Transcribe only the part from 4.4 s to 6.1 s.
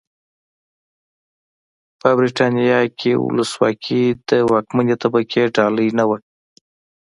واکمنې طبقې ډالۍ نه